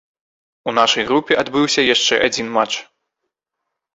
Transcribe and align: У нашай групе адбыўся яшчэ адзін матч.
У 0.71 0.71
нашай 0.77 1.03
групе 1.09 1.37
адбыўся 1.41 1.81
яшчэ 1.95 2.15
адзін 2.29 2.47
матч. 2.57 2.73